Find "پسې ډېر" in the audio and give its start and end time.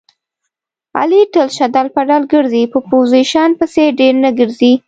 3.59-4.13